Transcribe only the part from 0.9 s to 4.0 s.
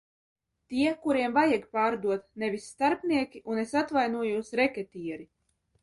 kuriem vajag pārdot, nevis starpnieki un, es